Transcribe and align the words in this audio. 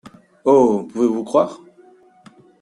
Oh! 0.45 0.85
pouvez-vous 0.91 1.23
croire… 1.23 1.61